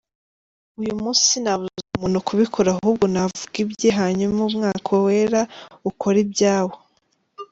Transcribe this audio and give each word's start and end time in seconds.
Uyu 0.81 0.93
munsi 1.01 1.21
sinabuza 1.31 1.81
umuntu 1.97 2.19
kubikora 2.27 2.67
ahubwo 2.75 3.05
navuge 3.13 3.57
ibye 3.63 3.89
hanyuma 3.99 4.39
umwuka 4.49 4.93
wera 5.05 5.41
ukore 5.89 6.17
ibyawo. 6.25 6.75